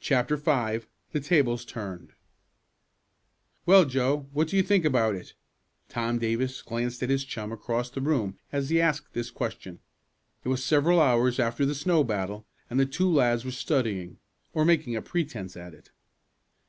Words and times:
CHAPTER 0.00 0.36
V 0.36 0.80
THE 1.12 1.20
TABLES 1.20 1.64
TURNED 1.66 2.14
"Well, 3.64 3.84
Joe, 3.84 4.26
what 4.32 4.48
do 4.48 4.56
you 4.56 4.62
think 4.64 4.84
about 4.84 5.14
it?" 5.14 5.34
Tom 5.88 6.18
Davis 6.18 6.60
glanced 6.62 7.00
at 7.04 7.10
his 7.10 7.24
chum 7.24 7.52
across 7.52 7.88
the 7.88 8.00
room 8.00 8.40
as 8.50 8.70
he 8.70 8.80
asked 8.80 9.12
this 9.12 9.30
question. 9.30 9.78
It 10.42 10.48
was 10.48 10.64
several 10.64 11.00
hours 11.00 11.38
after 11.38 11.64
the 11.64 11.76
snow 11.76 12.02
battle, 12.02 12.44
and 12.68 12.80
the 12.80 12.86
two 12.86 13.08
lads 13.08 13.44
were 13.44 13.52
studying, 13.52 14.18
or 14.52 14.64
making 14.64 14.96
a 14.96 15.00
pretense 15.02 15.56
at 15.56 15.74
it. 15.74 15.92